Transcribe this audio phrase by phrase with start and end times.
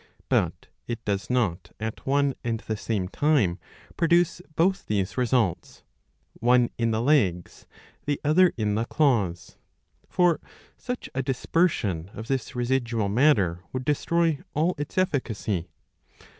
[0.29, 3.59] But it does not at one and the same time
[3.97, 5.83] produce both these results,
[6.39, 7.67] one in the legs,
[8.07, 9.57] the other in the claws;
[10.09, 10.41] for
[10.75, 15.67] such a dispersion of this residual matter would destroy all its efiicacy.